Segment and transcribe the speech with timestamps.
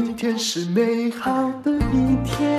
[0.00, 2.56] 今天是美好的一天，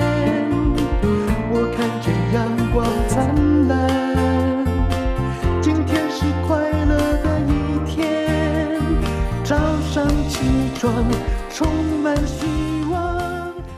[1.50, 3.34] 我看见阳光灿
[3.66, 3.72] 烂。
[5.62, 7.50] 今天是快乐的一
[7.88, 8.68] 天，
[9.42, 9.56] 早
[9.90, 10.38] 上起
[10.78, 10.92] 床
[11.48, 11.99] 充满。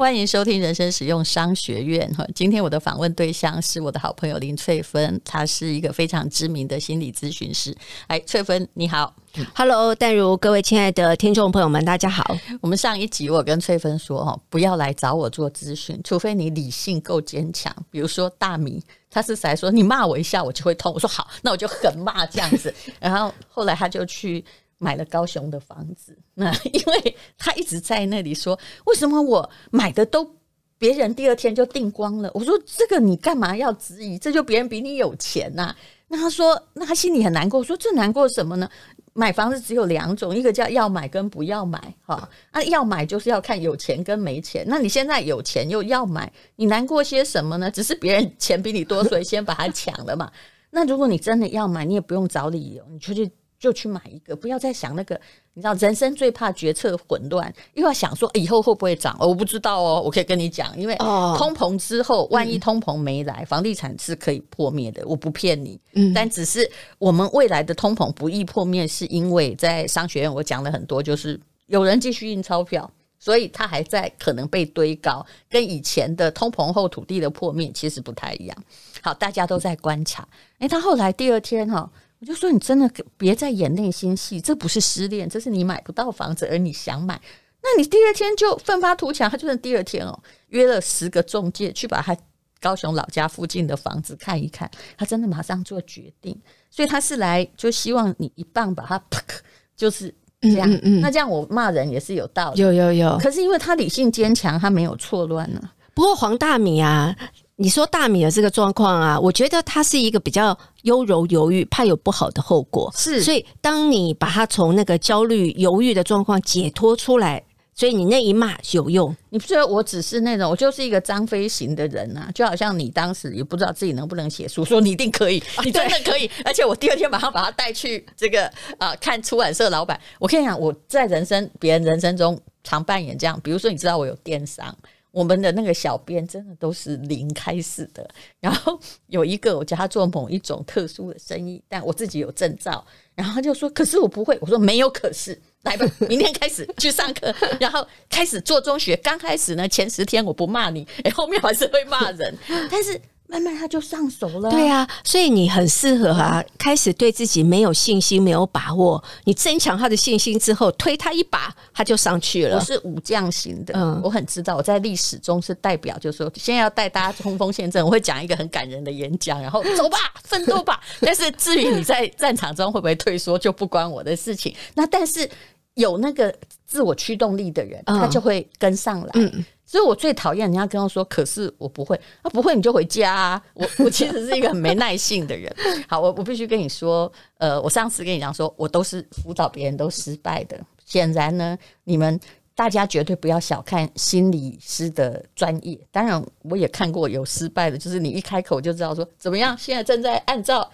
[0.03, 2.13] 欢迎收听人生使用商学院。
[2.15, 7.73] 哈，今天我的访问对象是我的好朋友林翠芬，她是一个非常知名的心理咨询师。
[8.09, 9.15] 哎，翠芬你好。
[9.55, 12.37] Hello，淡如，各位亲爱的听众朋友们，大家好。
[12.61, 17.73] 我们上一集我跟翠芬说，哈，不要来找我做咨询，除非你理性够坚强。
[17.89, 22.75] 比如说大米，他是来说你骂我一下我就会痛，我说好，那我就狠骂这样子。
[22.99, 24.45] 然后后来他就去
[24.83, 30.29] 买了高雄的房子， 那因为他一直在那里说，为什么我买的都
[30.77, 32.29] 别人第二天就订光了？
[32.35, 34.19] 我说这个你干嘛要质疑？
[34.19, 35.73] 这就别人比你有钱呐。
[36.09, 38.69] 那他说，那他心里很难过，说这难过什么呢？
[39.15, 44.65] 买房子只有两种，一个叫要买跟不要买，哈，啊，要买就是要看有钱跟没钱。
[44.67, 47.71] 那你现在有钱又要买，你难过些什么呢？
[47.71, 50.31] 只是别人钱比你多，所以先把它抢了嘛。
[50.71, 53.31] 那如果你真的要买，你也不用找理由，你出去。
[53.63, 55.19] 就去买一个，不要再想那个。
[55.55, 59.17] 你知道，人生最怕决策混乱，又要想说以后会不会涨？
[59.21, 60.03] 我不知道哦。
[60.05, 65.07] 我可以跟你讲，因为通膨之后，万一通膨没来，房地产是可以破灭的。
[65.07, 65.79] 我不骗你，
[66.13, 66.69] 但只是
[66.99, 72.91] 我们未来的通膨不易破灭，是因为在商学院我讲了很多，就是有人继续印钞票，
[73.21, 78.65] 所以它还在可能被堆高，跟以前的通膨后土地的破灭其实不太一样。
[79.03, 80.27] 好，大家都在观察。
[80.59, 81.89] 诶，他后来第二天哈。
[82.23, 82.89] 我就说，你真的
[83.19, 87.21] 别再演内心戏，这不是失恋，这是你买不到房子而你想买，
[87.61, 89.29] 那你第二天就奋发图强。
[89.29, 90.17] 他就是第二天哦，
[90.51, 92.17] 约了十个中介去把他
[92.61, 99.21] 高雄老家附近的房子看一看，他真的马上做决定，所以他是来就希望你一棒把他啪，
[99.75, 100.71] 就是这样。
[100.71, 103.19] 嗯嗯嗯，那这样我骂人也是有道理，有有有。
[103.19, 105.61] 可是因为他理性坚强，他没有错乱呢。
[105.93, 107.17] 不过黄大米啊。
[107.57, 112.93] 你说大米的这个状况啊，我觉得他是一个比较优柔犹豫，怕有不好的后果。
[112.97, 119.15] 是，所以当你把他从那个焦虑、犹豫的状况解脱出来，所以你那一骂有用。
[119.31, 126.29] 你不觉得我只是那种，我就是一个张飞型的人啊，就好像你当时也不知道自己能不能写书，说你一定可以，你真的可以。
[126.45, 128.47] 而且我第二天马上把他带去这个
[128.79, 130.01] 啊、呃，看出版社老板。
[130.19, 134.75] 我跟你讲，我在人生别人人生中常扮演这样，比如说你知道我有电商。
[135.13, 138.09] 我们的那个小编真的都是零开始的，
[138.41, 142.85] 然后有一个我叫他做某一种特殊的生意，但我自己有证照，
[143.15, 148.97] 然后他就说：“可是我不会。”我说：“没有可是，来吧，明天开始去上课，然后开始做中学。
[148.97, 152.37] 刚开始呢，前十天我不骂你，后面还是会骂人，
[152.71, 153.01] 但是。”
[153.33, 154.51] 慢慢他就上手了。
[154.51, 156.45] 对啊，所以你很适合啊。
[156.59, 162.57] 开始对自己没有信心、没有把握，你增强他的信心之后，推他一把，他就上去了。
[162.59, 170.79] 我是武将型的，嗯，我很知道我在历史中是代表，就是说现在要带大家冲锋陷阵，我会讲一个很感人的演讲，然后走吧， 奋斗吧。
[171.01, 174.55] 但是至于你在战场中会不会退缩，就不关我的事情。
[174.75, 175.29] 那但是
[175.75, 176.35] 有那个
[176.67, 179.11] 自我驱动力的人，他就会跟上来。
[179.15, 179.45] 嗯。
[179.65, 183.43] 所以我最讨厌人家跟我说，可是我不会，啊不会你就回家啊。
[183.55, 185.51] 我 我其实是一个很没耐性的人。
[185.89, 190.61] 好，我我必须跟你说，呃，我上次跟你讲说，我都是辅导别人都失败的。
[190.85, 192.21] 显然呢，你们
[192.55, 195.79] 大家绝对不要小看心理师的专业。
[195.91, 200.71] 当然，我也看过有失败的，就是你一开口就知道说怎么样，现在正在按照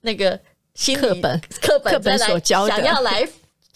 [0.00, 0.36] 那个
[0.74, 3.24] 心理课本课本课本所教的，想要来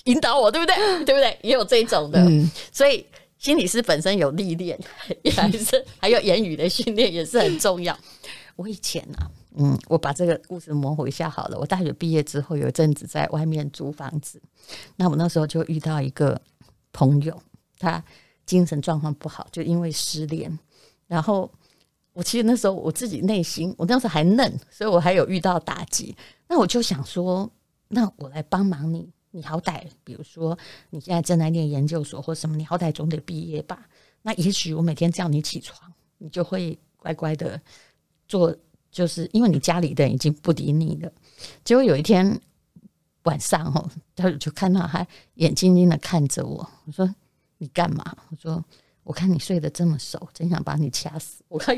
[0.04, 0.74] 引导我，对不对？
[1.04, 1.38] 对不对？
[1.42, 3.06] 也有这种的，嗯、所以。
[3.36, 4.78] 心理师本身有历练，
[5.36, 7.94] 还是还有言语的训练也是很重要。
[8.56, 9.28] 我以前啊，
[9.58, 11.58] 嗯，我把这个故事模糊一下好了。
[11.58, 14.40] 我大学毕业之后有一阵子在外面租房子，
[14.96, 16.40] 那我那时候就遇到一个
[16.90, 17.38] 朋友，
[17.78, 18.02] 他
[18.46, 20.58] 精神状况不好，就因为失恋。
[21.06, 21.50] 然后
[22.14, 26.16] 我其实那时候我自己内心，我那时候还嫩，所以我还有遇到打击。
[26.48, 27.50] 那我就想说，
[27.88, 29.12] 那我来帮忙你。
[29.36, 30.56] 你好歹，比如说
[30.90, 33.84] 你现在正在念研究所或什么，你好歹总得毕业吧？
[34.22, 37.60] 那也许我每天叫你起床，你就会乖乖的
[38.28, 38.54] 做，
[38.92, 41.12] 就是因为你家里的人已经不理你了。
[41.64, 42.40] 结果有一天
[43.24, 45.04] 晚上哦，他就看到他
[45.34, 47.12] 眼睛睛的看着我，我说
[47.58, 48.16] 你干嘛？
[48.30, 48.64] 我说
[49.02, 51.42] 我看你睡得这么熟，真想把你掐死。
[51.48, 51.76] 我看，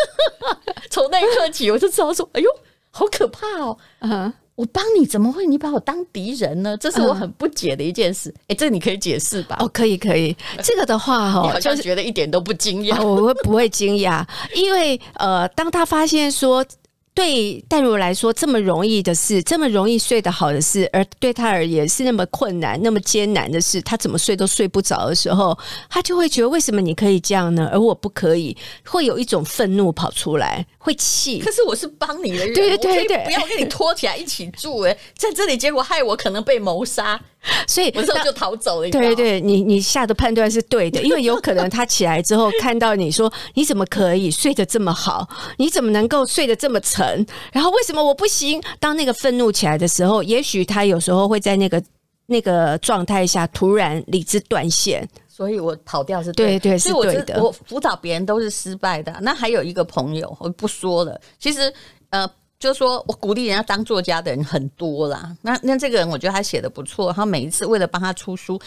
[0.90, 2.48] 从那一刻起我就知道说，哎呦，
[2.90, 3.78] 好可怕哦！
[3.98, 4.32] 啊、uh。
[4.58, 5.46] 我帮你怎么会？
[5.46, 6.76] 你把我当敌人呢？
[6.78, 8.28] 这是我很不解的一件事。
[8.48, 9.56] 哎、嗯，这你可以解释吧？
[9.60, 10.36] 哦，可以，可以。
[10.64, 13.00] 这个的话，哈，好像觉得一点都不惊讶。
[13.00, 14.26] 我会不会惊讶？
[14.56, 16.66] 因为呃，当他发现说
[17.14, 25.56] 对淡如来说，这么容易的事，这么容易睡得好的事，而对他而言是那么困难、那么艰难的事，他怎么睡都睡不着的时候，
[25.88, 28.56] 他就会觉得为什么你可以这样呢，而我不可以？
[28.84, 31.38] 会有一种愤怒跑出来，会气。
[31.38, 37.20] 可是我是帮你的人，对对对对，不要跟你拖起来一起住哎，在这里结果害我可能被谋杀。
[37.68, 38.90] 所以我之后就逃走了。
[38.90, 45.28] 对对，你你下的判断是对的，因为有可能他起来之后看到你说，你怎么可以睡得这么好？
[45.58, 47.24] 你怎么能够睡得这么沉？
[47.52, 48.60] 然后为什么我不行？
[48.80, 51.82] 当那个愤怒起来的时候，也许他有时候会在那个
[52.28, 57.42] 那个状态下突然理智断线，所以我跑掉是对，对对是对的。
[57.42, 59.12] 我辅导别人都是失败的。
[59.20, 61.20] 那还有一个朋友，我不说了。
[61.40, 61.72] 其实
[62.10, 62.30] 呃。
[62.60, 68.60] 就是说我鼓励人家当作家的人很多啦，那那这个人我觉得他写的不错，他每一次为了帮他出书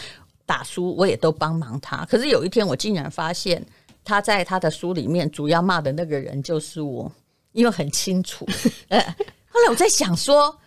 [0.46, 2.06] 打书，我也都帮忙他。
[2.06, 3.62] 可是有一天我竟然发现
[4.06, 7.12] 他在他的书里面主要骂的那个人就是我，
[7.52, 8.48] 因为很清楚。
[8.90, 10.61] 后来我在想说，哎，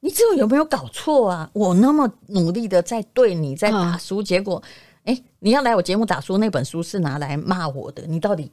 [0.00, 1.50] 你这个有没有搞错啊？
[1.52, 4.62] 我那么努力的在对你在打书，结果
[5.04, 8.50] 哎，你要来我节目打书，那本书是拿来骂我的，你到底？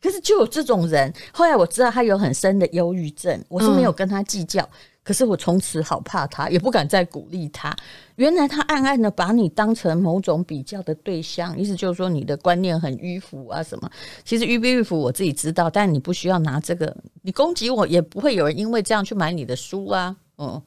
[0.00, 4.62] 可是就有这种人，后来我知道他有很深的忧郁症，我是没有跟他计较。
[4.62, 4.68] 嗯、
[5.04, 7.72] 可是我从此好怕他，也不敢再鼓励他。
[8.16, 13.88] 原来他暗暗的把你当成某种比较的对象，意思就是说你的观念很迂腐啊什么。
[14.24, 20.16] 其实迂不迂腐我自己知道，但你不需要拿这个，你攻击我也不会有人因为这样去买你的书啊。
[20.42, 20.60] 嗯，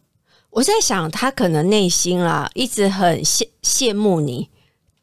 [0.52, 4.48] 我在想他可能内心啊一直很羡羡慕你，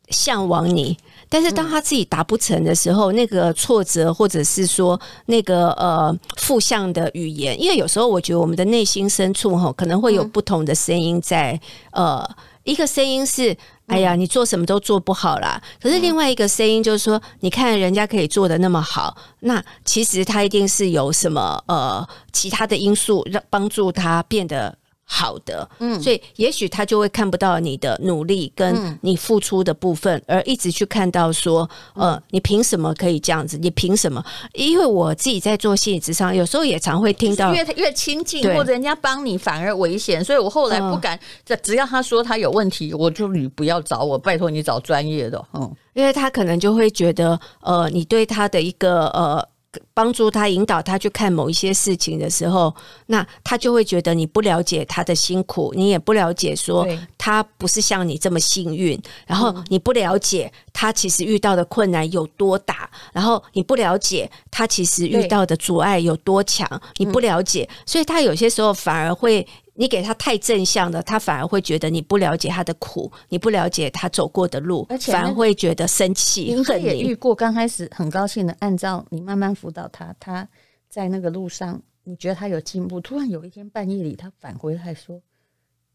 [0.08, 0.96] 向往你。
[1.28, 11.58] 但是当他自己达不成的时候，嗯、那个挫折或者是说那个呃负向的语言，因为有时候我觉得我们的内心深处哈可能会有不同的声音在，
[11.92, 13.56] 嗯、呃，一个声音是
[13.92, 24.76] 哎呀你做什么都做不好啦，可是另外一个声音就是说你看人家可以做的那么好，那其实他一定是有什么呃其他的因素让帮助他变得。
[25.14, 33.58] 好的，嗯，所以也许他就会看不到你的努力跟你付出的部分，嗯、而一直去看到说，呃，你凭什么可以这样子？
[33.58, 34.24] 你凭什么？
[34.54, 41.20] 因为我自己在做心理咨商，有时候也常会听到，越越亲近或者人家帮你反而危险，所以我后来不敢。
[41.44, 49.46] 只只要他说他有问题，我就你不要找我，拜托你找专业的，嗯，因为他可能就会觉得，呃，你对他的一个呃。
[49.94, 52.74] 帮助他引导他去看某一些事情的时候，
[53.06, 56.86] 那他就会觉得你不了解他的辛苦，你也不了解说
[57.16, 69.46] 他不是像你这么幸运，然后你不了解他其实遇到的困难有多大，然后你不了解他其实遇到的阻碍有多强，你不了解，所以他有些时候反而会。
[69.74, 76.54] 你给他太正向的，他反而会觉得你不了解他的苦，你不了解他走过的路，而且反而会觉得生气。
[76.62, 80.46] 他也遇过，刚开始很高兴的，按照你慢慢辅导他，他
[80.90, 85.22] 在那个路上，你觉得他有进步，突然有一天半夜里，他返回来说：“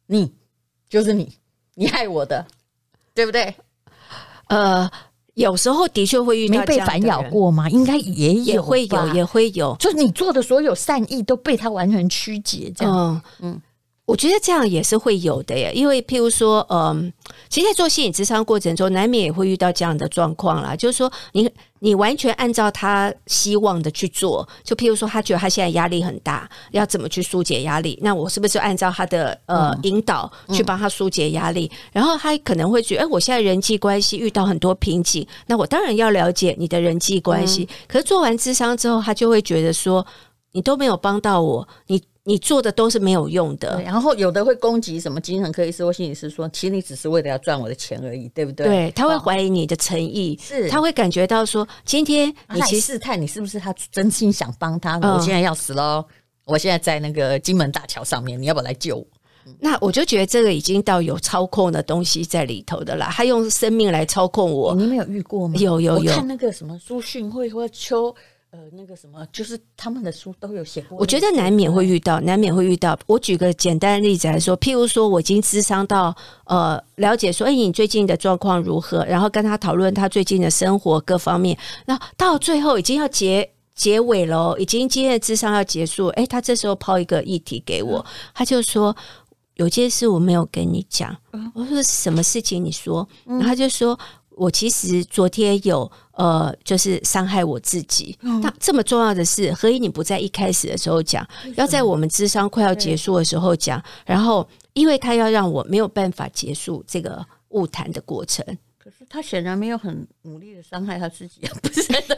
[0.07, 0.33] 你
[0.89, 1.37] 就是你，
[1.75, 2.47] 你害我的，
[3.13, 3.53] 对不对？”
[4.47, 4.89] 呃，
[5.33, 7.69] 有时候的确会遇到没被反咬过吗？
[7.69, 12.93] 应该也有也会有，也会有，就是你做的所有善意都被他完全曲解，这样，
[13.39, 13.51] 嗯。
[13.53, 13.61] 嗯
[14.07, 17.11] 我觉得这样也是会有的耶，因为譬如说，嗯，
[17.49, 20.73] 其实，在做心理咨商过程中，难免也会遇到这样的状况啦。
[20.73, 21.49] 就是说，你你
[21.95, 27.97] 完全按照他希望的去做，就譬如说，他觉得他现在压力很大，要怎么去疏解压力？
[28.01, 31.71] 那我是不是就按照他的呃引导去帮他疏解压力？
[31.91, 37.67] 然后他可能会觉得，哎，我现在人际关系遇到很多瓶颈，那我当然要了解你的人际关系。
[37.87, 40.05] 可是做完智商之后，他就会觉得说，
[40.53, 42.01] 你都没有帮到我，你。
[42.27, 48.65] 你做的都是没有用的，然后有的会攻击什么精神科医师或心理师，说其实你只是为了要赚我的钱而已，对不对？
[48.65, 54.99] 对，他会怀疑你的诚意，是他会感觉到说，今天你其实试探你是不是他真心想帮他。
[54.99, 56.03] 我现在要死喽，
[56.43, 59.07] 我现在在那个金门大桥上面，你要不要来救我？
[59.61, 64.75] 那我就觉得这个已经到有操控的东西在里头的了，他用生命来操控我。
[64.75, 65.55] 你们有遇过吗？
[65.57, 68.13] 有有有，看那个什么苏讯会或秋。
[68.57, 70.97] 呃，那个什么，就是他们的书都有写过。
[70.97, 72.97] 我觉得难免会遇到，难免会遇到。
[73.05, 79.05] 我举个简单的例子来说，譬如说，我已经智商到呃了解说，哎，你最近的状况如何？
[79.05, 81.55] 然后跟他讨论他最近的生活各方面。
[81.85, 86.07] 那到最后已经要结结尾了，已经今天的智商要结束。
[86.07, 88.95] 哎，他这时候抛一个议题给我，他就说
[89.57, 91.15] 有件事我没有跟你讲。
[91.53, 92.65] 我说什么事情？
[92.65, 93.07] 你说。
[93.25, 93.95] 然后他就说。
[94.37, 98.17] 我其实昨天有呃，就是伤害我自己。
[98.21, 101.27] 那这么重要的事，何以你不在一开始的时候讲？
[101.55, 103.83] 要在我们智商快要结束的时候讲？
[104.05, 108.45] 然后，因为他要让我没有办法结束这个误谈的过程。
[108.87, 112.15] 可是他显然没有很努力的伤害他自己啊，不是的，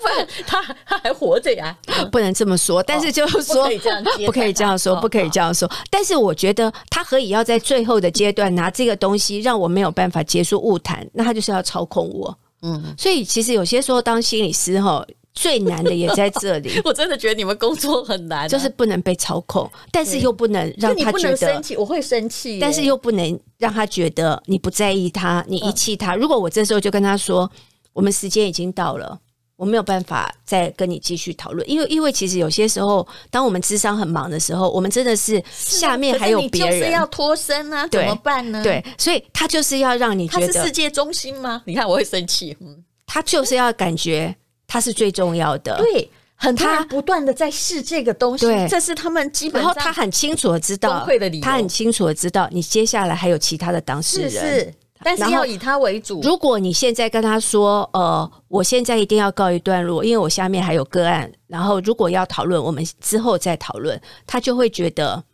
[0.00, 1.76] 不然他他还活着呀，
[2.10, 2.82] 不能这么说。
[2.82, 5.70] 但是就是说，不可以这样，不可以这样说，不可以这样说。
[5.90, 12.38] 但是我觉得他何以要在最后的阶段拿这个东西让我没有办法结束误谈，那他就是要操控我。
[12.62, 15.06] 嗯，所以其实有些时候当心理师哈。
[15.34, 21.76] 最难的也在这里， 我真的觉得你们工作很难，就是不能被操控，但是又不能让他觉得生气。
[21.76, 26.14] 我会生气，但是又不能让他觉得你不在意他，你遗弃他。
[26.14, 27.50] 如果我这时候就跟他说，
[27.92, 29.18] 我们时间已经到了，
[29.56, 38.62] 我没有办法再跟你继续讨论，因为因为其实有些时候，当我们智商很忙的时候，我们真的是下面还有别人，就是要脱身啊，怎么办呢？
[38.62, 41.62] 对，所以他就是要让你觉得他是世界中心吗？
[41.64, 44.36] 你看我会生气，嗯，他就是要感觉。
[44.66, 49.72] 他是最重要的，对，很多人不断的在试这个东西，对，这是他们基本上。
[49.74, 51.06] 然后他很清楚的知道，
[51.42, 56.20] 他很清楚的知道，你接下来还有其他的当事人，是，是，但是要以他为主。
[56.22, 65.24] 如果你现在跟他说，呃，我现在一定要告一段落，因为我下面还有个案，然后如果要讨论，我们之后再讨论，他就会觉得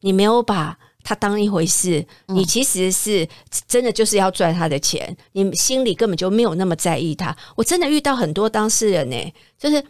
[0.00, 0.78] 你没有把。
[1.02, 3.28] 他当一回事，你其实是
[3.66, 7.36] 真的就是要赚他的钱，你心里根本就没有那么在意他。
[7.56, 9.82] 我真的遇到很多当事人呢、欸，就是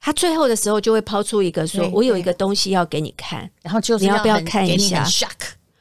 [0.00, 5.04] 他最后的时候就会抛出一个说：“我有一个东西要给你看，然后就是你要不要看一下？”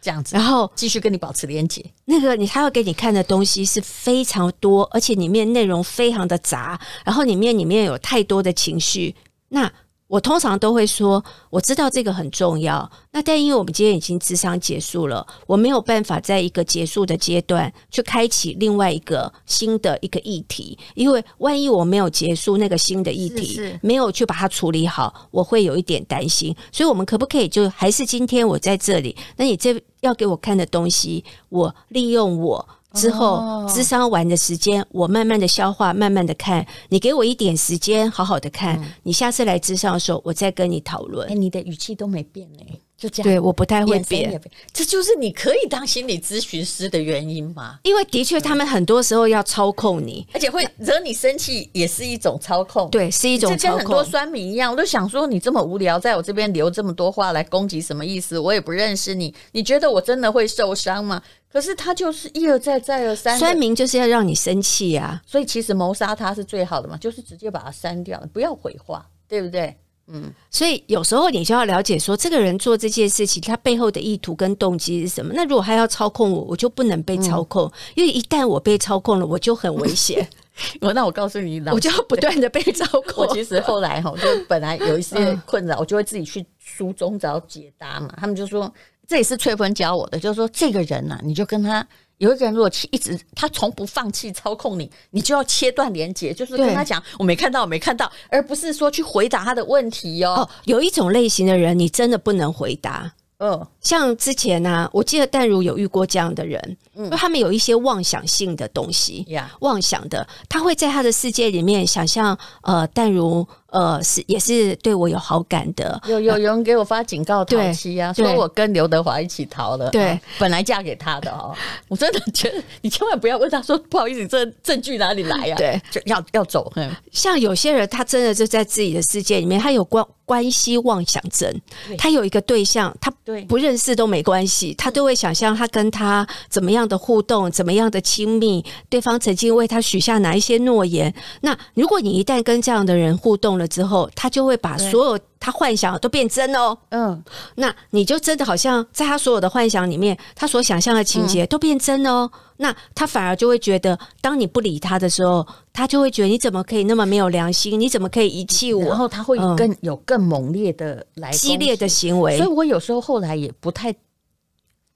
[0.02, 1.84] 这样子，然后继续跟你保持连接。
[2.06, 9.14] 那个你他要给你看的东西是非常多，而且里面内容非常的杂，然后里面里面有太多的情绪。
[9.50, 9.70] 那
[10.10, 12.92] 我通常都会说，我知道这个很重要。
[13.12, 20.76] 那但因为我们今天已经智商结束了，我没有办法在一个结束的阶段去开启另外一个新的一个议题。
[20.96, 26.56] 因为万一我没有结束那个新的议题，是是没有去把它处理好，我会有一点担心。
[26.72, 29.16] 所以，我们可不可以就还是今天我在这里？
[29.38, 32.68] 那你这要给我看的东西，我利用我。
[32.94, 36.66] 之后，智商完的时间，我慢慢的消化，慢慢的看。
[36.90, 38.80] 你给我一点时间，好好的看。
[38.82, 41.30] 嗯、你下次来咨商的时候，我再跟你讨论。
[41.30, 42.60] 哎，你的语气都没变呢，
[42.98, 43.24] 就这样。
[43.24, 44.42] 对，我不太会变。
[44.74, 47.78] 这就是你可以当心理咨询师的原因吗？
[47.84, 52.90] 因为的确，他们很多时候要操控你，而且会惹你生气，也是一种操控。
[52.90, 53.58] 对，是一种操控。
[53.58, 58.40] 就跟很多酸民一样，我都想说，你这么无聊，在我这边留这么多话来攻击，什么意思？
[58.40, 61.22] 我也不认识你，你觉得我真的会受伤吗？
[61.52, 69.76] 可是他就是一而再再而三，酸明就是要让你生气呀，所以其实谋杀他是最好的嘛，就是直接把他删掉，不要回话，对不对？
[70.12, 75.34] 嗯，所以有时候你就要了解说，这个人做这件事情，他背后的意图跟动机是什么？
[75.36, 80.28] 那如果他要操控我，我就不能被操控，嗯、因为一旦我被操控了，我就很危险。
[80.82, 83.26] 我那我告诉你， 我就要不断的被操控。
[83.26, 88.14] 我其实后来哈，就本来有一些困扰，我就会自己去书中找解答嘛。
[88.18, 88.72] 他们就说。
[89.10, 91.86] 这也是翠芬教我的，就是说这个人呐、啊，你就跟他
[92.20, 100.32] 有一个人，如果一直他从不放弃操控你，你就要切断连接，就是跟他讲我没看到，我没看到，而不是说去回答他的问题哟。
[100.36, 103.12] 哦，有一种类型的人，你真的不能回答。
[103.40, 109.26] 嗯，像之前呢、啊，我记得淡如有遇过这样的人，嗯，他们有一些妄想性的东西，
[109.62, 113.48] 妄想的，他会在他的世界里面想象，呃，淡如。
[113.72, 116.00] 呃，是也是对我有好感的。
[116.08, 119.90] 有有有人给我发警告逃妻啊，说我跟刘德华一起逃了。
[119.92, 121.56] 对、啊，本来嫁给他的哦。
[121.88, 125.58] 我真的觉得你千万不要问他说不好意思，这证据哪里来呀、啊？
[125.58, 126.72] 对，就要要走。
[127.12, 131.54] 像有些人，他真的就在自己的世界里面，他有关关系妄想症。
[131.98, 133.12] 他有一个对象，他
[133.48, 141.14] 不认识都没关系，他都会想象他跟他怎么样的互动，怎么样的亲密，对方曾经为他许下哪一些诺言。
[141.42, 146.76] 那如果你一旦跟这样的人互动了之后，他就会把所有他幻想都变真哦。
[146.90, 147.24] 嗯，
[147.56, 152.32] 那你就真的好像在他所有的幻想里面，他所想象的情节都变真哦。
[152.58, 157.80] 那他反而就会觉得，当你不理他的时候，他就会觉得你怎么可以那么没有良心？
[157.80, 158.84] 你怎么可以遗弃我？
[158.86, 162.38] 然后他会更有更猛烈的来激烈的行为。
[162.38, 163.94] 所以我有时候后来也不太。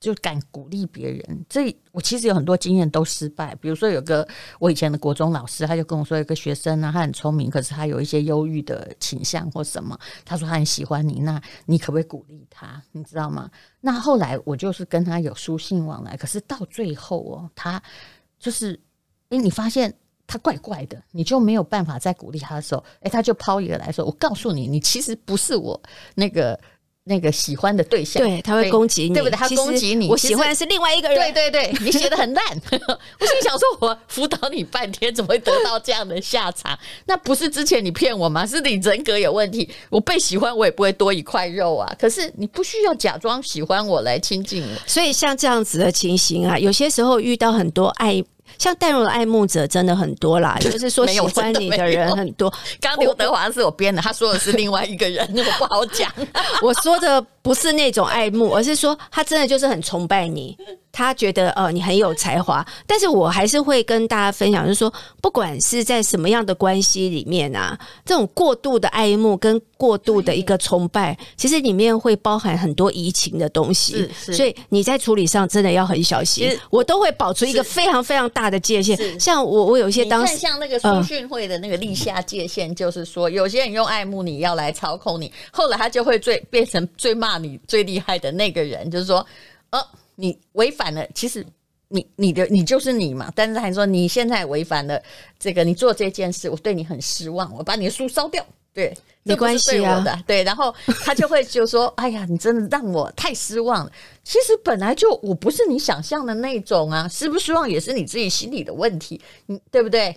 [0.03, 3.55] 就敢鼓励别人，这我其实有很多经验都失败。
[3.55, 4.27] 比如说，有个
[4.59, 9.97] 我以前的国中老师，他就跟我说，有个学生呢，他很聪明，可是他有一些忧郁的倾向或什么。
[10.25, 12.83] 他说他很喜欢你，那你可不可以鼓励他？
[12.91, 13.49] 你知道吗？
[13.79, 17.81] 那后来我就是跟他有书信往来，可是到最后哦，他
[18.37, 18.77] 就是，
[19.29, 19.93] 诶，你发现
[20.27, 25.81] 他怪怪的，你就没有办法再鼓励他的时候，诶，他就抛一个来说，我告诉你，你其实不是我
[26.15, 26.59] 那个。
[27.05, 29.35] 那个喜欢的对象，对，他会攻击你，对不对？
[29.35, 31.17] 他攻击你，我喜欢的是另外一个人。
[31.17, 32.43] 对对对， 你写的很烂。
[33.19, 36.77] 我心想说，我辅导你半天，怎么会得到这样的下场？
[37.05, 38.45] 那不是之前你骗我吗？
[38.45, 39.69] 是你人格有问题。
[39.89, 41.93] 我被喜欢，我也不会多一块肉啊。
[41.99, 44.87] 可是你不需要假装喜欢我来亲近我。
[44.87, 48.23] 所以像这样子的情形啊，有些时候遇到很多爱。
[48.63, 52.51] 像淡如的爱慕者真的很多啦， 就是说喜欢你的人很多。
[52.79, 56.09] 刚刘德华是我编的，他说的是另外一个人， 我不好讲。
[56.63, 60.57] 我说的不是那种爱慕，而是说他真的就是很崇拜你。
[60.93, 76.55] 他觉得呃你很有才华，但是我还是会跟大家分享，就是说，不管是在什么样的关系里面啊，这种过度的爱慕跟过度的一个崇拜，其实里面会包含很多移情的东西，所以你在处理上真的要很小心。
[76.69, 79.19] 我都会保持一个非常非常大的界限。
[79.19, 89.25] 像我，我有一些当时像那个书训会的那个立下界限，就是说，有些人用爱慕你要来操控你，后来他就会最变成最骂你最厉害的那个人，就是说，
[89.71, 89.83] 呃。
[90.15, 91.45] 你违反了，其实
[91.89, 95.01] 你你的你就是你嘛，但是还说你现在违反了
[95.39, 103.91] 这个，你做这件事，我对你很失望，我把你的书烧掉，对，没关系啊，对，然后他就会就说， 哎呀，你真的让我太失望了。
[104.23, 110.15] 其实本来就我不是你想象的那种啊，失不失望也是你自己心里的问题，你对不对？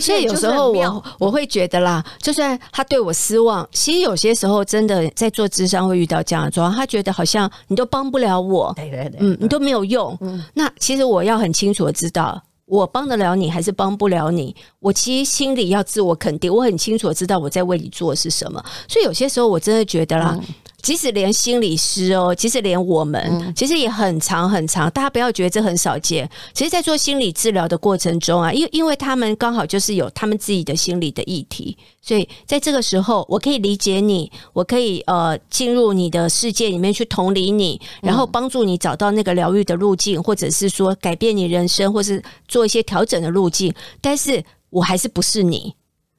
[0.00, 10.16] 所以有时候我我会觉得啦，就算他对我失望，其实有些时候真的在做智商会遇到这样的状况，他觉得好像你都帮不了我，对对对，嗯，你都没有用。
[10.20, 14.54] 嗯，那其实我要很清楚的知道，我帮得了你还是帮不了你。
[14.78, 18.64] 我其实心里要自我肯定，我很清楚的知道我在为你做的是什么。
[18.88, 20.38] 所以有些时候我真的觉得啦。
[20.40, 24.90] 嗯即使连心理师哦，即使连我们，其实也很长很长。
[24.90, 26.28] 大家不要觉得这很少见。
[26.52, 43.72] 其实，在做心理治疗的过程中啊，因因为他们刚好就是有他们自己的心理的议题，所以在这个时候，我可以理解你，我可以呃进入你的世界里面去同理你，然后帮助你找到那个疗愈的路径，或者是说改变你人生，或是做一些调整的路径。
[44.00, 45.74] 但是我还是不是你，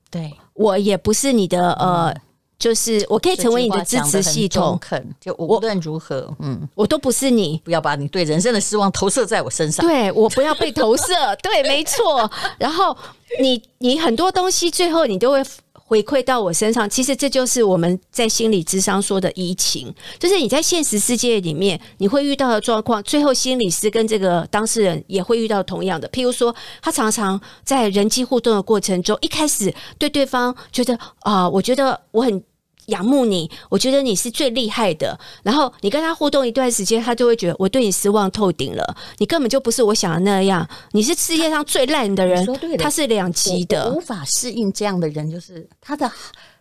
[0.10, 2.15] 对，我也不是你的呃。
[2.63, 4.79] 就是我可以成为你的支持系统，
[5.20, 9.86] 就无论如何，嗯，我都不是你，不要把你对人生的失望投射在我身上。
[9.86, 11.08] 对，我不要被投射，
[11.43, 12.32] 对，没错。
[12.58, 12.96] 然后
[13.41, 15.43] 你你很多东西最后你都会
[15.74, 16.89] 回馈到我身上。
[16.89, 26.07] 其实这就是我们在心理智商说的移情，就是你在现实世界里面你会遇到的状况，最后心理师跟这个当事人也会遇到同样的。
[26.07, 32.42] 譬如说，他常常在人际互动的过程中，一开始对对方觉得啊、呃，我觉得我很。
[32.87, 35.17] 仰慕你，我觉得你是最厉害的。
[35.43, 38.96] 然后你跟他互动一段时间，他就会觉得我对你失望透顶了。
[39.17, 42.46] 你根本就不是我想的那样，你是世界上最烂的人。
[42.77, 46.11] 他是两极的，无法适应这样的人，就是他的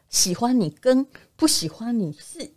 [0.09, 1.07] 喜欢你跟
[1.37, 2.53] 不喜欢你是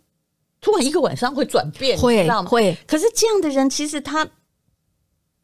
[0.60, 2.28] 突然一个晚上会转变，会？
[2.46, 2.76] 会。
[2.86, 4.26] 可是这样的人，其实他。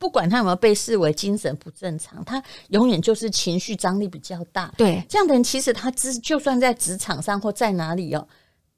[0.02, 4.74] 不管他有没有被视为精神不正常，他永远就是情绪张力比较大。
[4.76, 8.26] 对，这样的人其实他只就算在职场上或在哪里哦。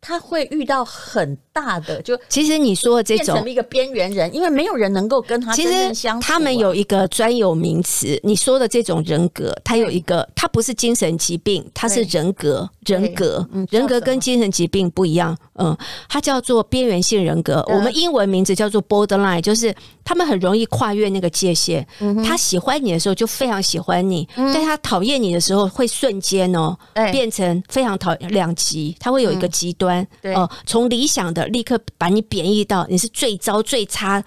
[0.07, 6.29] 他会遇到很大的，就其实你说的这种变成一个边缘人，因为没有人能够跟他真正相处啊。
[6.29, 15.37] 他们有一个专有名词，你说的这种人格，他有一个，他不是精神疾病，他是人格，人格，人格跟精神疾病不一样。
[15.55, 15.77] 嗯，
[16.09, 21.87] 它叫做边缘性人格，我们英文名字叫做 borderline，就是他们很容易跨越那个界限。
[22.25, 26.77] 他喜欢你的时候就非常喜欢你，但他讨厌你的时候会瞬间哦
[27.13, 30.07] 变成非常讨厌两极，他会有一个极端。
[30.21, 34.23] 对哦，从理想的立刻把你贬义到你是最糟最差，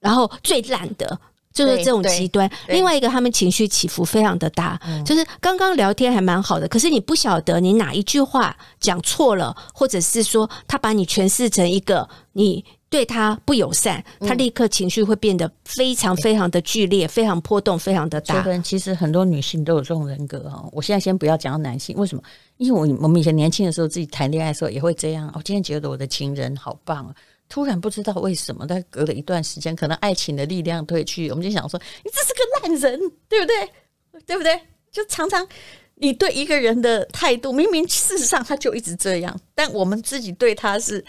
[0.00, 1.18] 然后最烂的，
[1.64, 2.50] 就是这种极端。
[2.68, 12.64] 另外一个，他们情绪起伏非常的大，就是刚刚聊天还蛮好的，可是你不晓得你哪一句话讲错了，或者是说他把你诠释成一个你。
[12.90, 18.42] 对他不友善，他立刻情绪会变得非常非常的剧烈，非常波动，非常的大。
[18.62, 20.70] 其实很多女性都有这种人格哦。
[20.72, 22.22] 我现在先不要讲到男性，为什么？
[22.56, 25.30] 因为我我们以前年轻的时候自己谈恋爱的时候也会这样。
[25.34, 27.14] 我今天觉得我的情人好棒啊，
[27.48, 34.22] 突然不知道为什么，但隔了一段时间，可能爱情的力量褪去，我们就想说，你这是个烂人，对不对？
[34.26, 34.60] 对不对？
[34.90, 35.46] 就常常
[35.94, 41.04] 你对一个人的态度，明明事实上他就一直这样，但我们自己对他是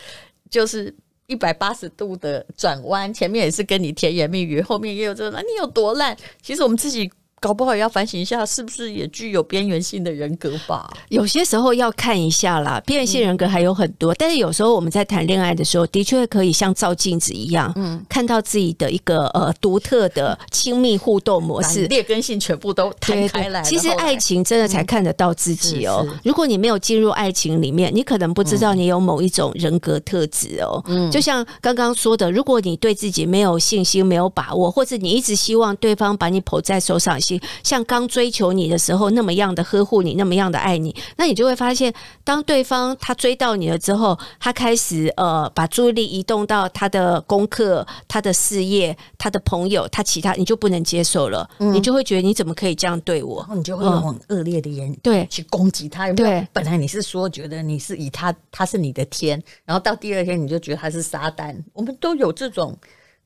[0.50, 0.96] 就是。
[1.30, 6.18] 一百八十度的转弯，前面也是跟你甜言蜜语，后面也有这那，你有多烂？
[6.42, 7.08] 其实我们自己。
[7.40, 10.90] 搞不好也要反省一下，是不是也具有边缘性的人格吧？
[11.10, 23.62] 有些时候要看一下啦，边缘性人格还有很多，嗯、但是有时候我们在谈恋爱的时候，的确可以像照镜子一样，嗯，看到自己的一个呃独特的亲密互动模式，劣根性全部都摊开来。
[23.64, 30.84] 其实爱情真的才看得到自己哦、如果你没有进入爱情里面，你可能不知道你有某一种人格特质哦、喔。
[30.88, 53.40] 嗯，就像刚刚说的，如果你对自己没有信心、没有把握，或者你一直希望对方把你捧在手掌心，像刚追求你的时候那么样的呵护你，那么样的爱你，那你就会发现，当对方他追到你了之后，他开始呃把注意力移动到他的功课、他的事业、他的朋友、他其他，你就不能接受了，嗯、你就会觉得你怎么可以这样对我？
[53.40, 56.12] 然后你就会用很恶劣的言语对去攻击他。
[56.14, 62.76] 对，本来你是说觉得你是以他，他是你的天，然后到第二天你就觉得他是撒旦，我们都有这种。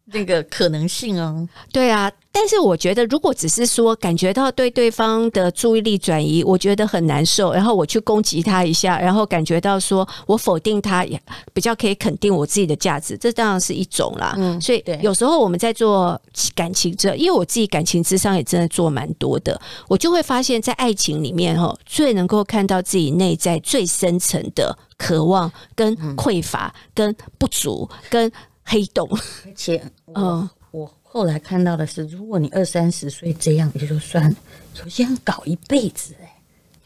[0.06, 11.20] 那个可能性哦，对啊，但是我觉得，如果只是说感觉到对对方的注意力转移，我觉得很难受，然后我去攻击他一下，然后感觉到说我否定他，也
[11.54, 14.36] 比较可以肯定我自己的价值，这当然是一种啦。
[14.38, 16.22] 嗯，所以有时候我们在做
[16.54, 28.30] 感情这，因为我自己感情智商也真的做蛮多的，我就会发现，在爱情里面哈，最能够看到自己内在最深层的渴望、跟匮乏、跟不足、跟。
[28.64, 29.08] 黑洞，
[29.46, 29.84] 而且，
[30.16, 34.36] 嗯，我后来看到的是，如果你二三十岁这样也就算了，
[34.80, 36.42] 有些人搞一辈子，哎，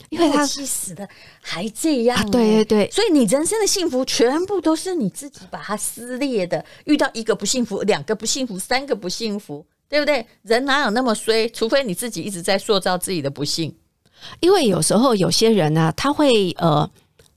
[0.09, 1.07] 因为他气死的
[1.39, 10.25] 还这样，啊，对对对，所以你人生的幸福全部都是你自己把它撕裂的，遇到一个不幸福，两个不幸福，三个不幸福，对不对？
[10.41, 11.47] 人哪有那么衰？
[11.49, 13.73] 除非你自己一直在塑造自己的不幸，
[14.39, 16.89] 因为有时候有些人呢，啊，他会呃。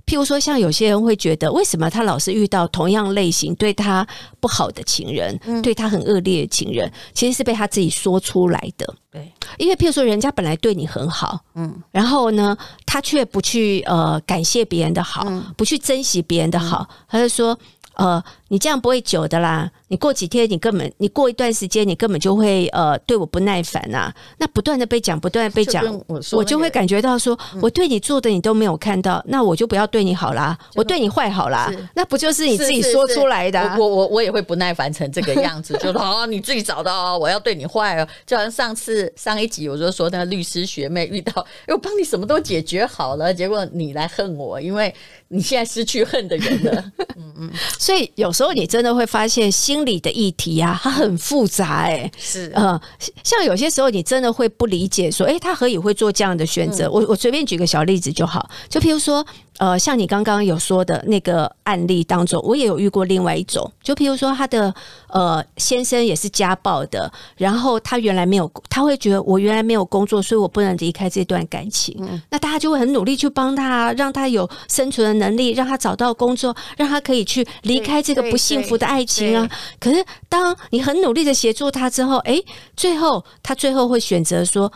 [0.06, 4.06] 譬如说，像有些人会觉得，为什么他老是遇到同样类型对他
[4.40, 8.94] 不好的情人，嗯、对他很恶劣的情人，其实是被他自己说出来的。
[9.10, 17.58] 对，因为譬如说，人家本来对你很好，嗯，然后呢，他却不去呃感谢别人的好，嗯、不去珍惜别人的好，嗯、他就说，
[18.00, 19.70] 呃，你这样不会久的啦。
[19.88, 24.14] 你过几天，你根本你过一段时间，你根本就会呃对我不耐烦呐、啊。
[24.38, 33.76] 那不断的被讲，不断的被讲，就我，我就会感觉到说，嗯、我对你做的你都没有看到，那我就不要对你好啦，我对你坏好啦，那不就是你自己说出来的、啊？
[33.78, 38.08] 我我我也会不耐烦成这个样子， 就说哦，你自己找到哦，我要对你坏哦。
[38.24, 44.94] 就好像上次上一集我就说那个律师学妹遇到，我帮你什么都解决好了，结果你来恨我，因为
[45.30, 46.84] 你现在失去恨的人了。
[47.16, 49.70] 嗯嗯，所以有时候你真的会发现心。
[49.70, 52.78] 心理的议题啊，它很复杂哎、欸，是呃，
[53.22, 56.84] 像有些时候你真的会不理解，说，哎、欸，他何以会做这样的选择？
[56.86, 59.24] 嗯、我我随便举个小例子就好，就譬如说。
[59.60, 64.74] 呃，像你刚刚有说的那个案例当中，我也有遇过另外一种，就譬如说他的
[65.08, 71.94] 呃先生也是家暴的，然后他原来没有，他会觉得我原来没有工作，所以我不能离开这段感情。
[72.00, 79.46] 嗯、那大家就会很努力去帮他，让他有生存的能力，让他找到工作，让他可以去离开这个不幸福的爱情啊。
[79.78, 82.40] 可是当你很努力的协助他之后，哎，
[82.74, 84.72] 最后他最后会选择说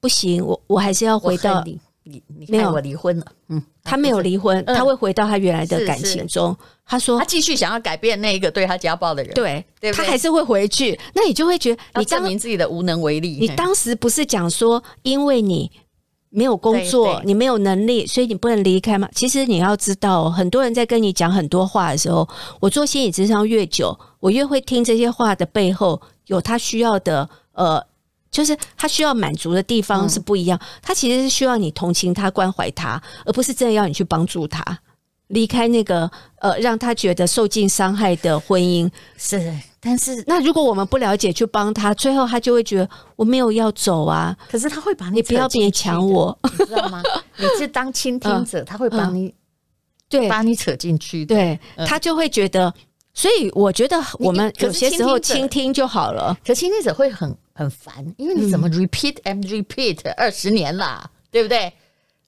[0.00, 1.64] 不行，我我还是要回到。
[2.08, 6.56] 你你没有我离婚了，嗯，他没有离婚，他会回到他原来的感情中。
[6.86, 10.96] 他说他继续想要改变那一个对他家暴的人，对，他还是会回去。
[11.14, 13.38] 那你就会觉得你证明自己的无能为力。
[13.40, 15.68] 你当时不是讲说，因为你
[16.30, 19.08] 没有工作，你没有能力，所以你不能离开吗？
[19.12, 22.28] 其实你要知道，很多人在跟你讲很多话的时候，
[22.60, 27.84] 我做心理咨商越久，我越会听这些话的背后有他需要的呃。
[28.30, 34.62] 就是他需要满足的地方是不一样，他其实是需要你同情他、关怀他，而不是真的要你去帮助他
[35.28, 36.10] 离开那个
[36.40, 38.88] 呃让他觉得受尽伤害的婚姻。
[39.16, 44.36] 是，但是那如果我们不了解去帮他，最后他就会觉得我没有要走啊。
[44.50, 47.02] 可是他会把你，你不要勉强我，你知道吗？
[47.38, 49.34] 你是当倾听者，他会把你
[50.08, 52.72] 对把你扯进去，对他就会觉得。
[53.12, 61.72] 所以我觉得我们有些时候倾听就好了，可倾听者会很很烦，因为你怎么 repeat and repeat 二十年啦，对不对？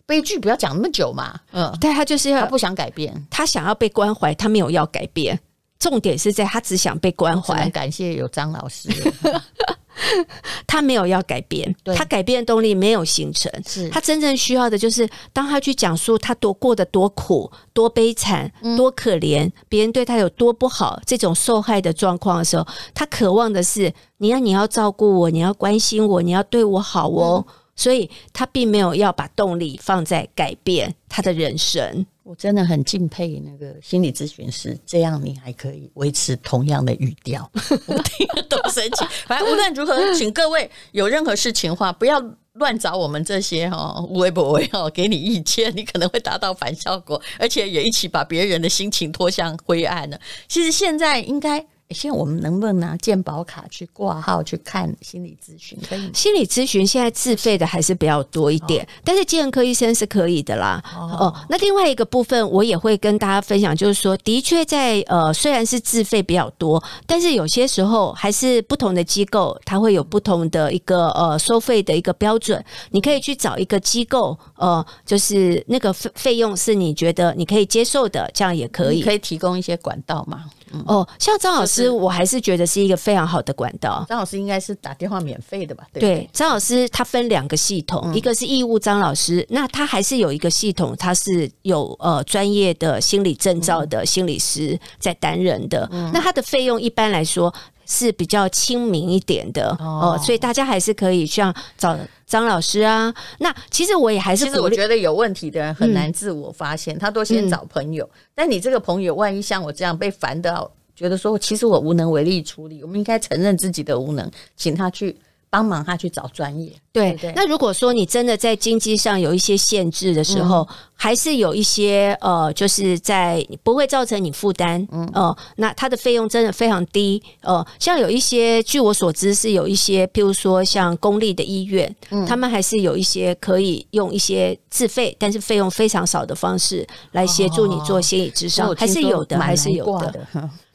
[0.06, 5.38] 悲剧不要讲那么久嘛，嗯，但他就是要他不想改变，他想要被关怀，他没有要改变，
[5.78, 7.68] 重点是在他只想被关怀。
[7.68, 8.88] 感谢有张老师。
[10.66, 13.50] 他没有要改变，他改变的动力没有形成。
[13.66, 27.44] 是他真正需要的就是，当他去讲述他多过得多苦、多悲惨、多可怜，嗯、别人对他有多不好，这种受害的状况的时候，他渴望的是你要你要照顾我，你要关心我，你要对我好哦。
[27.46, 32.04] 嗯、所以他并没有要把动力放在改变他的人生。
[32.24, 37.50] 我真的很敬佩那个心理咨询师，这样你还可以维持同样的语调，
[37.88, 39.06] 我听得都生气。
[39.26, 50.20] 反正无论如何，请各位有任何事情的话，不要乱找我们这些哈微博微哈给你意见，你可能会达到反效果，而且也一起把别人的心情拖向灰暗了。
[50.48, 55.78] 其实现在应该现在我们能不能拿健保卡去挂号去看心理咨询？
[55.88, 56.10] 可以？
[56.12, 60.82] 心理咨询现在自费的还是比较多一点，哦、但是健科医生是可以的啦。
[60.94, 80.44] 哦，哦，那另外一个部分我也会跟大家分享，就是说，的确在呃，虽然是自费比较多，但是有些时候还是不同的机构它会有不同的一个呃收费的一个标准，你可以去找一个机构，呃，就是那个费费用是你觉得你可以接受的，这样也可以，可以提供一些管道吗？
[80.72, 84.04] 嗯、哦，像张老师，我还是觉得是一个非常好的管道。
[84.08, 85.84] 张老师应该是打电话免费的吧？
[85.92, 95.88] 对，对，张老师他分两个系统，嗯、一个是义务张老师，那他还是有一个系统，他是有呃专业的心理证照的心理师在担任的。
[95.92, 97.52] 嗯、那他的费用一般来说
[97.88, 103.12] 是比较亲民一点的哦、呃，所以大家还是可以像找张老师啊。
[103.38, 108.04] 那其实我也还是，其实我觉得有问题的人很难自我发现，嗯、他都先找朋友。
[108.04, 115.16] 嗯、但你这个朋友万一像我这样被烦到，觉得说其实我无能为力处理，我们应该承认自己的无能，请他去。
[115.50, 125.06] 帮忙他去找专业，对，对对，那如果说你真的在经济上有一些限制的时候，嗯、还是有一些呃，就是在不会造成你负担，嗯。
[125.14, 140.28] 哦、呃，那它的费用真的非常低，呃，像有一些，据我所知是有一些，譬如说像公立的医院，嗯，他们还是有一些可以用一些自费，但是费用非常少的方式来协助你做心理咨商，哦、还是有的，还是有的。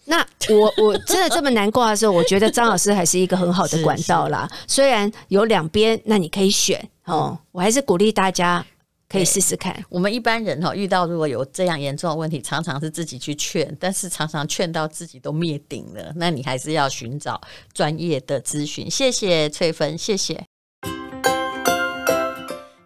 [0.05, 4.49] 那我我真的这么难过的时候，我觉得张老师还是一个很好的管道啦。
[4.67, 7.37] 虽然有两边，那你可以选哦。
[7.51, 8.65] 我还是鼓励大家
[9.07, 9.81] 可以试试看。
[9.87, 16.11] 我们一般人哈，遇到如果有这样严重的问题，常常是自己去劝，但是常常劝到自己都灭顶了。
[16.17, 17.39] 那你还是要寻找
[17.73, 18.91] 专业的咨询。
[18.91, 20.43] 谢谢翠芬，谢谢，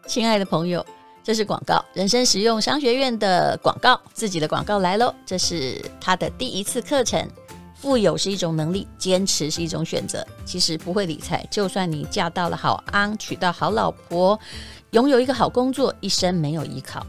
[0.06, 0.86] 亲爱的朋友。
[1.28, 5.14] 这是广告，人生实用商学院的广告，自己的广告来喽。
[5.26, 7.22] 这是他的第一次课程。
[7.76, 10.26] 富有是一种能力，坚持是一种选择。
[10.46, 14.40] 其实不会理财，就算你嫁到了好安，娶到好老婆，
[14.92, 17.06] 拥有一个好工作，一生没有依靠。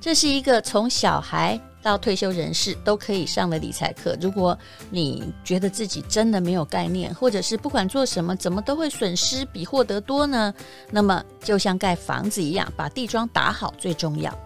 [0.00, 4.16] 这是一个从小孩到退休人士都可以上的理财课。
[4.20, 4.58] 如果
[4.90, 10.52] 你觉得自己真的没有概念，或者是不管做什么怎么都会损失比获得多呢？
[10.90, 14.36] 那么就像盖房子一样，把地桩打好最重要。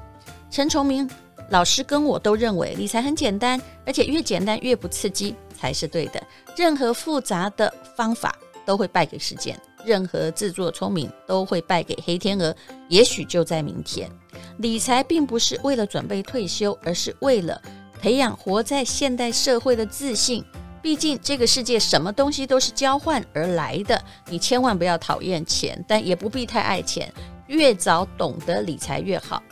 [0.50, 1.08] 陈崇明
[1.50, 6.22] 老师跟我都认为理财很简单，而且越简单越不刺激才是对的。
[6.56, 12.54] 任何复杂的方法都会败给时间，任何自作聪明都会败给黑天鹅。
[12.88, 14.10] 也许就在明天。
[14.58, 17.60] 理财并不是为了准备退休，而是为了
[18.00, 20.44] 培养活在现代社会的自信。
[20.80, 27.12] 毕竟这个世界什么东西都是交换而来的，你千万不要讨厌钱，但也不必太爱钱。
[27.46, 29.42] 越早懂得理财越好。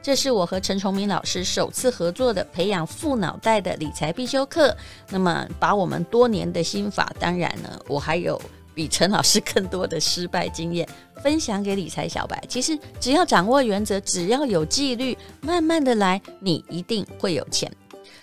[0.00, 4.74] 这是我和陈崇明老师首次合作的培养富脑袋的理财必修课。
[5.10, 8.40] 那么，把我们多年的心法，当然呢，我还有。
[8.78, 10.88] 比陈老师更多的失败经验
[11.20, 12.40] 分享给理财小白。
[12.48, 17.68] 其实只要掌握原则，只要有纪律，慢慢的来，你一定会有钱。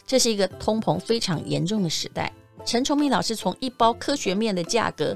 [0.07, 2.31] 这是一个通膨非常严重的时代。
[2.65, 5.13] 陈崇明老师从一包科学面的价格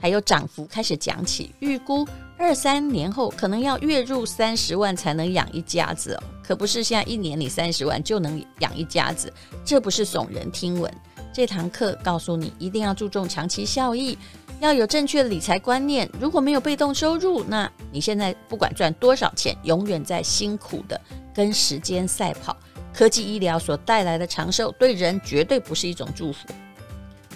[0.00, 2.04] 还有涨幅开始讲起，预估
[2.36, 9.32] 二三年后可能要月入三十万才能养一家子哦，可不是现在一年里三十万就能养一家子，
[9.64, 10.92] 这不是耸人听闻。
[11.32, 14.18] 这堂课告诉你，一定要注重长期效益。
[14.60, 16.08] 要有正确的理财观念。
[16.20, 21.00] 如果没有被动收入，那你现在不管赚多少钱，永远在辛苦的
[21.34, 22.56] 跟时间赛跑。
[22.92, 26.48] 科技医疗所带来的长寿，对人绝对不是一种祝福。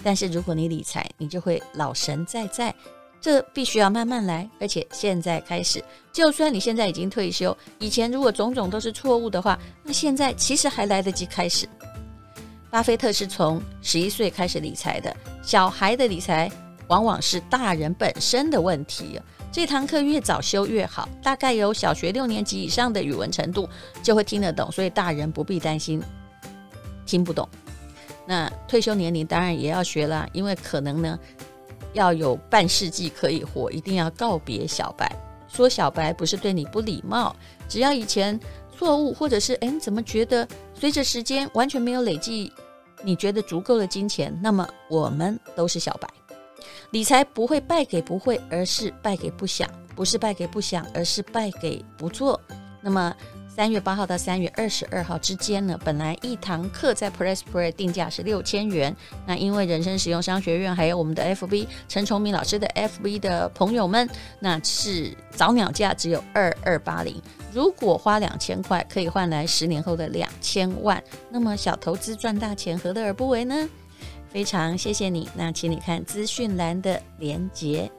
[0.03, 2.73] 但是如果你理财，你就会老神在在。
[3.21, 5.83] 这必须要慢慢来，而且现在开始。
[6.11, 11.69] 就算你现在已经退休，以前如果种种都是错误的话，那现在其实还来得及开始。
[12.71, 16.51] 巴菲特是从十一岁开始理财的，小孩的理财。
[16.91, 19.17] 往往是大人本身的问题。
[19.49, 23.67] 这堂课越早修越好，大概有小学六年级以上的语文程度
[24.03, 26.03] 就会听得懂，所以大人不必担心
[27.05, 27.47] 听不懂。
[28.27, 31.17] 那退休年龄当然也要学了，因为可能呢
[31.93, 35.09] 要有半世纪可以活，一定要告别小白。
[35.47, 37.33] 说小白不是对你不礼貌，
[37.69, 38.37] 只要以前
[38.77, 42.51] 错误或者是诶，怎么觉得随着时间完全没有累积，
[43.01, 46.07] 你觉得足够的金钱，那么我们都是小白。
[46.91, 52.39] 理财不会败给不会，而是败给不想；不是败给不想，而是败给不做。
[52.81, 53.15] 那么
[53.47, 58.93] 三月八号到三月二十二号之间呢，本来一堂课在 PressPlay 定价是六千元，
[59.25, 64.09] 那因为人生实用商学院还有我们的 FB 陈崇明老师的 FB 的朋友们，
[64.41, 67.21] 那是早鸟价只有二二八零。
[67.53, 73.69] 如果花两千块可以换来十年后的两千万，那么小投资赚大钱，何乐而不为呢？
[74.31, 75.29] 非常谢谢你。
[75.35, 77.91] 那请你看资讯栏的连结。